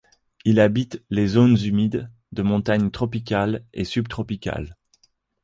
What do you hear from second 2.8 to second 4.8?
tropicales et subtropicales.